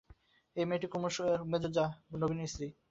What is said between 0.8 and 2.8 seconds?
কুমুর মেজো জা, নবীনের স্ত্রী।